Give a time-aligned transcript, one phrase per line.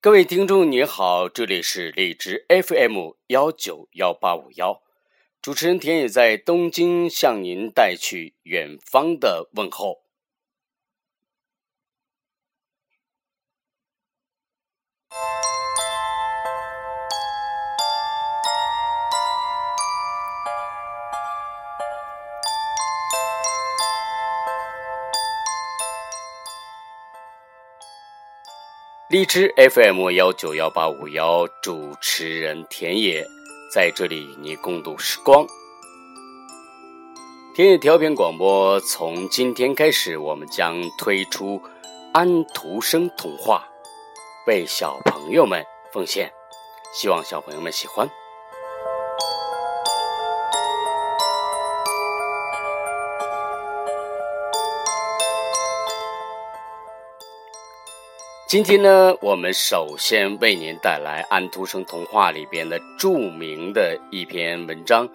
[0.00, 4.80] 各位听众你好，这里是荔枝 FM 幺九幺八五幺，
[5.42, 10.04] 主持人田野在东京向您带去远方的问候。
[29.10, 33.26] 荔枝 FM 幺九幺八五幺，主持人田野
[33.72, 35.46] 在这里与你共度时光。
[37.54, 41.58] 田野调频广播从今天开始，我们将推出
[42.12, 43.66] 安徒生童话，
[44.46, 46.30] 为小朋友们奉献，
[46.92, 48.06] 希望小朋友们喜欢。
[58.48, 65.06] 今天呢，我们首先为您带来安徒生童话里边的著名的一篇文章，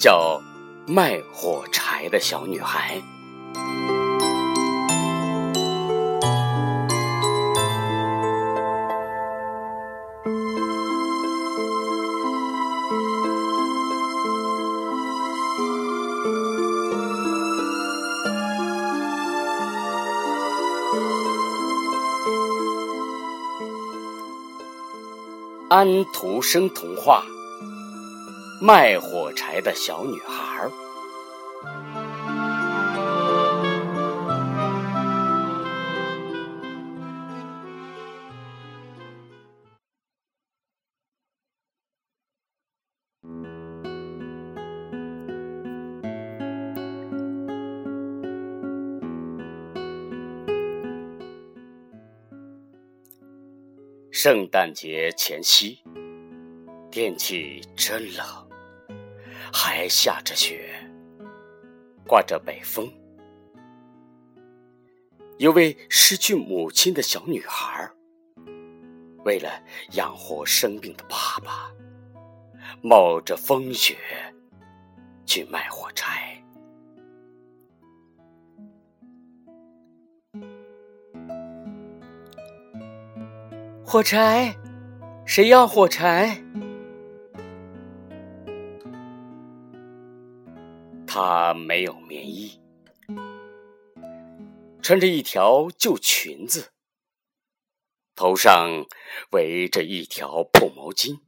[0.00, 0.40] 叫
[0.90, 2.96] 《卖火柴的小女孩》。
[25.70, 27.22] 安徒生童话
[28.64, 30.66] 《卖火柴的小女孩》。
[54.22, 55.82] 圣诞节前夕，
[56.90, 58.50] 天气真冷，
[59.50, 60.74] 还下着雪，
[62.06, 62.86] 刮着北风。
[65.38, 67.90] 一位失去母亲的小女孩，
[69.24, 69.50] 为了
[69.92, 71.72] 养活生病的爸爸，
[72.82, 73.96] 冒着风雪
[75.24, 76.29] 去卖火柴。
[83.92, 84.56] 火柴，
[85.26, 86.44] 谁要火柴？
[91.08, 92.62] 她没有棉衣，
[94.80, 96.70] 穿着一条旧裙子，
[98.14, 98.86] 头上
[99.32, 101.22] 围着一条破毛巾，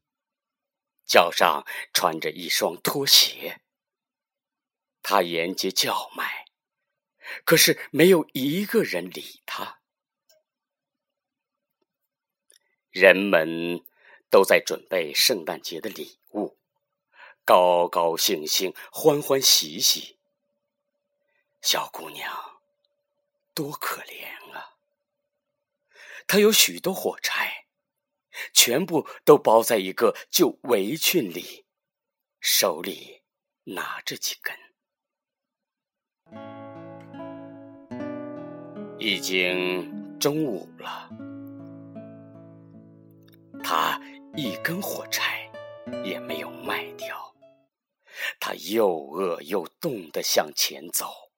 [1.05, 3.61] 脚上穿着一双拖鞋。
[5.03, 6.45] 她沿街叫卖，
[7.45, 9.82] 可是没有一个人理她。
[12.93, 13.83] 人们
[14.29, 16.59] 都在准备圣诞节的礼物，
[17.43, 20.19] 高高兴兴，欢欢喜喜。
[21.63, 22.61] 小姑娘
[23.55, 24.77] 多可怜啊！
[26.27, 27.65] 她有许多火柴，
[28.53, 31.65] 全部都包在一个旧围裙里，
[32.41, 33.23] 手里
[33.65, 34.55] 拿着几根。
[38.99, 41.09] 已经中午了。
[43.63, 44.01] 他
[44.37, 45.51] 一根火柴
[46.05, 47.35] 也没有卖掉，
[48.41, 51.33] 他又饿又冻的向前走，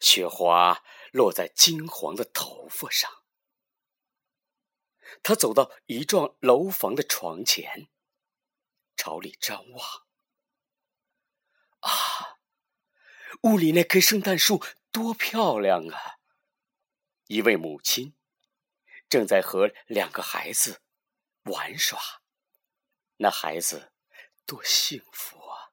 [0.00, 3.10] 雪花落在金黄的头发上。
[5.22, 7.88] 他走到一幢楼房的床前，
[8.96, 10.06] 朝里张望。
[11.80, 12.38] 啊，
[13.42, 16.18] 屋里那棵圣诞树多漂亮啊！
[17.26, 18.14] 一位母亲
[19.08, 20.80] 正在和两个孩子。
[21.44, 21.98] 玩耍，
[23.16, 23.92] 那孩子
[24.46, 25.72] 多幸福啊！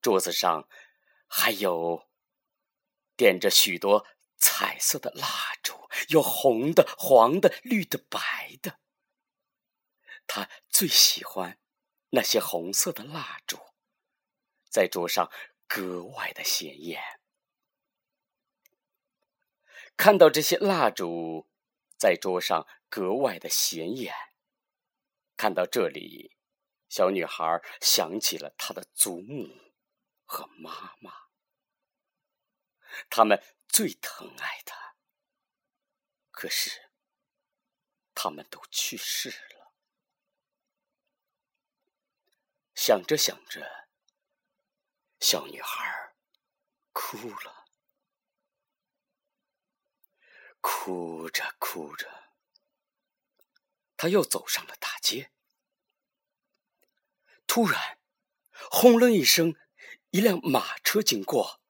[0.00, 0.68] 桌子上
[1.26, 2.08] 还有
[3.16, 8.80] 点着许多彩色的蜡烛，有红的、黄的、绿的、白的。
[10.26, 11.58] 他最喜欢
[12.10, 13.58] 那些红色的蜡烛，
[14.70, 15.30] 在桌上
[15.66, 17.20] 格外的显眼。
[19.96, 21.48] 看到这些蜡烛。
[22.00, 24.14] 在桌上格外的显眼。
[25.36, 26.36] 看到这里，
[26.90, 29.72] 小女孩想起了她的祖母
[30.26, 31.28] 和妈妈，
[33.08, 34.96] 他们最疼爱她。
[36.30, 36.90] 可是，
[38.14, 39.72] 他们都去世了。
[42.74, 43.88] 想着想着，
[45.20, 46.14] 小女孩
[46.92, 47.66] 哭了。
[50.62, 52.29] 哭着哭着，
[54.00, 55.30] 他又走上了大街。
[57.46, 57.98] 突然，
[58.70, 59.54] 轰隆一声，
[60.08, 61.60] 一辆马车经过，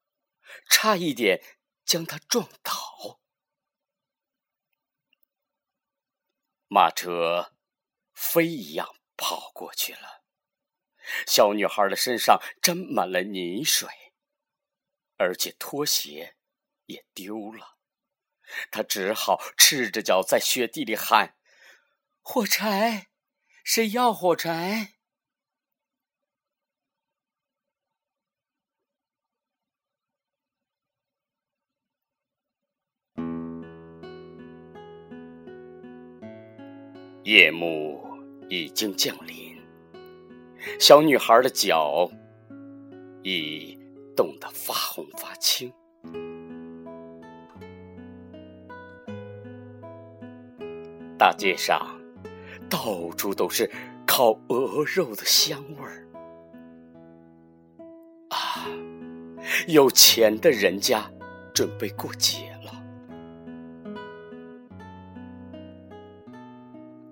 [0.69, 1.43] 差一点
[1.85, 3.21] 将他撞倒。
[6.69, 7.53] 马车
[8.13, 10.23] 飞一样跑过去了，
[11.27, 13.89] 小女孩的身上沾满了泥水，
[15.17, 16.37] 而且拖鞋
[16.87, 17.77] 也丢了。
[18.71, 21.37] 她只好赤着脚在雪地里喊
[22.23, 23.09] ：“火柴，
[23.65, 24.95] 谁要火柴？”
[37.25, 38.03] 夜幕
[38.49, 39.61] 已经降临，
[40.81, 42.11] 小女孩的脚
[43.23, 43.79] 已
[44.17, 45.73] 冻得发红发青。
[51.19, 52.00] 大街上
[52.71, 53.71] 到处都是
[54.07, 56.07] 烤鹅肉的香味儿
[58.31, 58.65] 啊！
[59.67, 61.11] 有钱的人家
[61.53, 62.73] 准备过节了。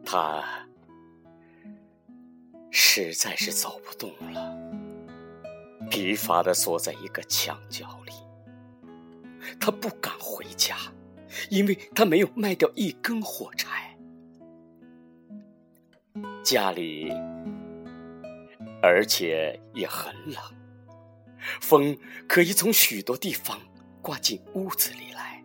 [0.05, 0.43] 他
[2.70, 4.56] 实在是走不动了，
[5.90, 8.12] 疲乏的缩在一个墙角里。
[9.60, 10.76] 他不敢回家，
[11.50, 13.88] 因为他没有卖掉一根火柴。
[16.44, 17.11] 家里，
[18.82, 20.43] 而且也很冷，
[21.61, 23.61] 风可以从许多地方
[24.00, 25.44] 刮进屋子里来。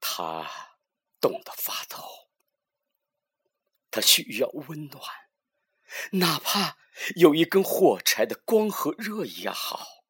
[0.00, 0.48] 他
[1.20, 1.98] 冻得发抖，
[3.90, 5.02] 他需要温暖，
[6.12, 6.78] 哪怕
[7.16, 10.04] 有一根火柴的光和热也好。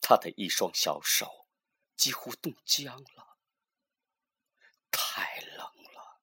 [0.00, 1.43] 他的一双小手。
[1.96, 3.38] 几乎冻僵了，
[4.90, 5.58] 太冷
[5.92, 6.20] 了。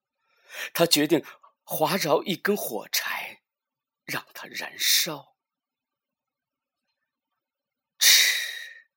[0.73, 1.25] 他决定
[1.63, 3.41] 划着一根火柴，
[4.03, 5.35] 让它燃烧。
[7.97, 8.89] 嗤，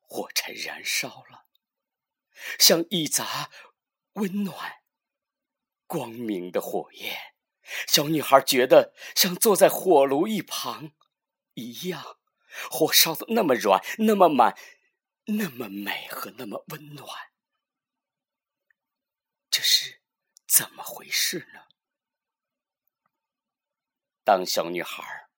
[0.00, 1.46] 火柴燃烧了，
[2.58, 3.50] 像一杂
[4.14, 4.82] 温暖、
[5.86, 7.34] 光明的火焰。
[7.86, 10.92] 小女孩觉得像坐在火炉一旁
[11.54, 12.18] 一样，
[12.68, 14.58] 火烧的那么软，那么满。
[15.36, 17.32] 那么美和那么温暖，
[19.50, 20.02] 这是
[20.46, 21.68] 怎么回事呢？
[24.24, 25.28] 当小女孩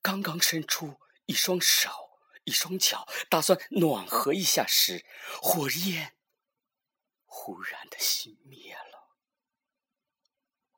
[0.00, 5.04] 刚刚伸出一双手、一双脚，打算暖和一下时，
[5.42, 6.16] 火焰
[7.24, 9.16] 忽然的熄灭了，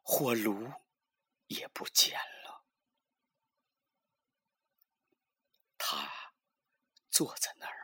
[0.03, 0.73] 火炉
[1.47, 2.65] 也不见了。
[5.79, 6.35] 她
[7.11, 7.80] 坐在那儿。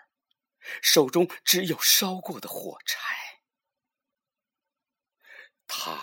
[0.83, 2.99] 手中只有烧过的火柴，
[5.67, 5.99] 他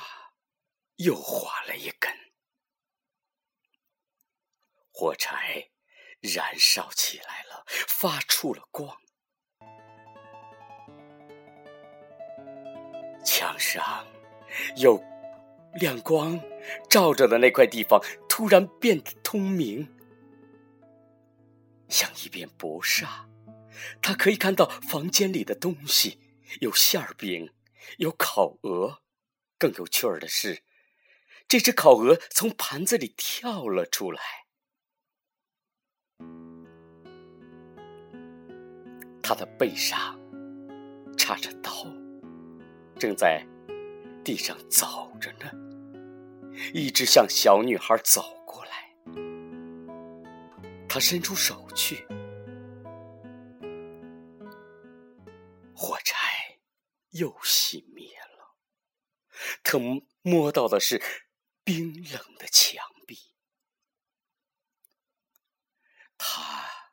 [0.98, 2.12] 又划了一根，
[4.92, 5.71] 火柴
[6.21, 8.98] 燃烧起来了，发出了光。
[13.25, 14.06] 墙上
[14.77, 15.01] 有
[15.75, 16.39] 亮光
[16.89, 19.88] 照着的那块地方，突然变得通明，
[21.89, 23.27] 像一片薄纱。
[24.01, 26.20] 他可以看到房间里的东西，
[26.62, 27.51] 有馅儿饼，
[27.98, 29.01] 有烤鹅。
[29.58, 30.63] 更有趣儿的是，
[31.48, 34.22] 这只烤鹅从盘子里跳了出来。
[39.22, 40.20] 他的背上
[41.18, 41.88] 插着刀，
[43.00, 43.46] 正在
[44.22, 45.50] 地上走着呢，
[46.74, 48.94] 一直向小女孩走过来。
[50.89, 52.06] 他伸出手去。
[57.13, 58.55] 又熄灭了。
[59.63, 59.79] 他
[60.22, 61.01] 摸到的是
[61.63, 63.34] 冰冷的墙壁。
[66.17, 66.91] 他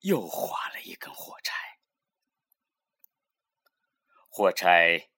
[0.00, 1.80] 又划了一根火柴，
[4.28, 5.10] 火柴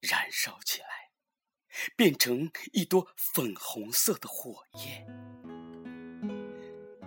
[0.00, 1.10] 燃烧起来，
[1.96, 5.06] 变成一朵粉红色的火焰。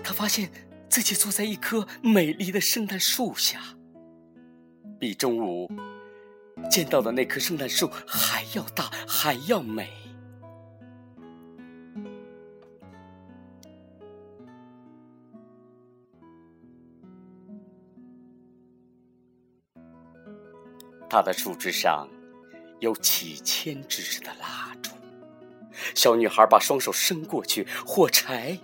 [0.03, 0.51] 他发现
[0.89, 3.77] 自己坐在一棵美丽的圣诞树下，
[4.99, 5.69] 比中午。
[6.69, 9.89] 见到的那棵圣诞树还要大，还要美。
[21.09, 22.09] 它的树枝上
[22.79, 24.89] 有几千支的蜡烛。
[25.93, 28.57] 小女孩把双手伸过去，火柴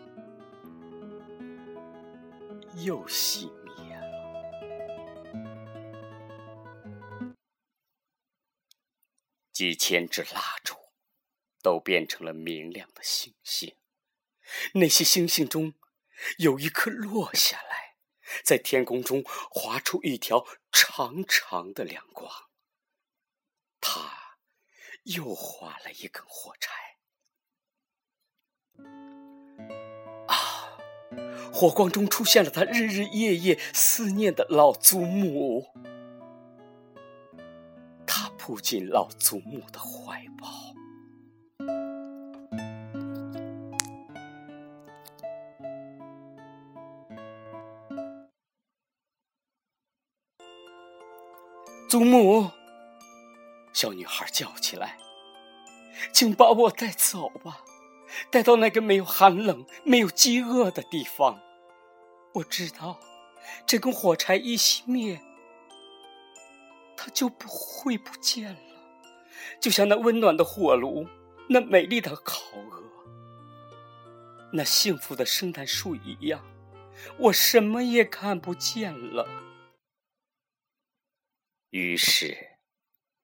[2.84, 3.48] 又熄
[9.60, 10.74] 几千支蜡烛
[11.62, 13.76] 都变成了明亮的星星。
[14.76, 15.74] 那些星星中，
[16.38, 17.98] 有一颗落下来，
[18.42, 22.32] 在天空中划出一条长长的亮光。
[23.82, 24.38] 他
[25.04, 26.72] 又划了一根火柴。
[30.30, 30.80] 啊！
[31.52, 35.99] 火光中出现了他日日夜夜思念的老祖母。
[38.50, 40.48] 扑进老祖母的怀抱。
[51.88, 52.50] 祖母，
[53.72, 54.98] 小女孩叫起来
[56.12, 57.62] ：“请把我带走吧，
[58.32, 61.40] 带到那个没有寒冷、没有饥饿的地方。
[62.34, 63.00] 我知道，
[63.68, 65.22] 这根火柴一熄灭，
[67.02, 68.60] 它就不会不见了，
[69.62, 71.08] 就像那温暖的火炉，
[71.48, 72.84] 那美丽的烤鹅，
[74.52, 76.46] 那幸福的圣诞树一样。
[77.18, 79.26] 我什么也看不见了。”
[81.72, 82.58] 于是，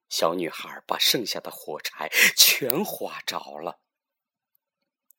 [0.07, 3.81] 小女孩把剩下的火柴全划着了，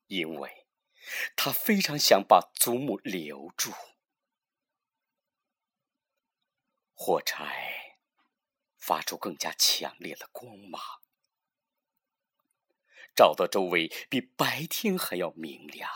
[0.06, 0.66] 因为
[1.36, 3.70] 她非常想把祖母留住。
[6.94, 7.85] 火柴
[8.86, 10.80] 发出更加强烈的光芒，
[13.16, 15.90] 照得周围比白天还要明亮。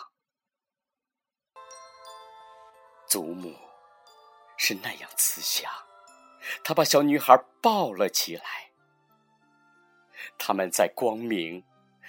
[3.08, 3.56] 祖母
[4.58, 5.70] 是那样慈祥。
[6.64, 8.72] 她把小女孩抱了起来，
[10.36, 11.64] 他们在光明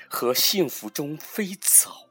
[0.10, 2.10] 和幸福中飞走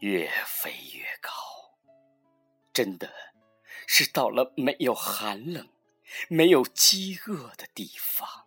[0.00, 1.32] 越飞越高，
[2.72, 3.10] 真的
[3.86, 5.68] 是到了没有寒冷、
[6.28, 8.45] 没有饥饿的地方。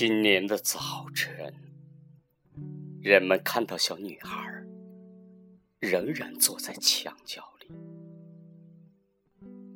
[0.00, 1.54] 新年的早晨，
[3.02, 4.50] 人们看到小女孩
[5.78, 7.68] 仍然坐在墙角里，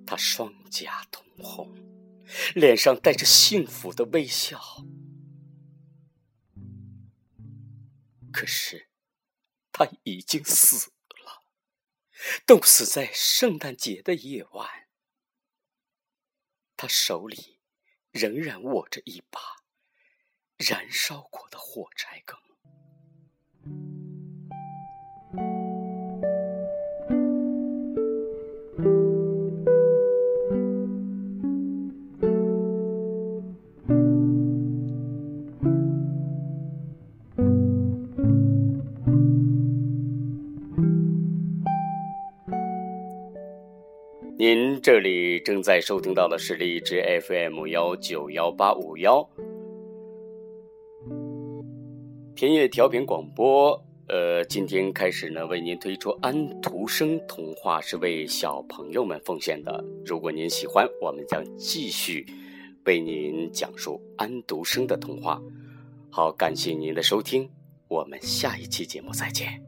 [0.06, 1.70] 她双颊通红，
[2.54, 4.58] 脸上带着幸福的微笑。
[8.32, 8.88] 可是，
[9.72, 10.90] 她已经死
[11.22, 11.44] 了，
[12.46, 14.88] 冻死在圣诞节的夜晚。
[16.78, 17.60] 她手里
[18.10, 19.62] 仍然握着一把。
[20.56, 22.38] 燃烧过的火柴梗。
[44.37, 49.28] 您这里正在收听到的是荔枝 FM 幺九幺八五幺。
[52.44, 59.82] 田野调频广播，呃，今天开始呢，为您推出安徒生童话，是为小朋友们奉献的。
[60.04, 62.26] 如果您喜欢，我们将继续
[62.84, 65.40] 为您讲述安徒生的童话。
[66.10, 67.48] 好，感谢您的收听，
[67.88, 69.62] 我们下一期节目再见。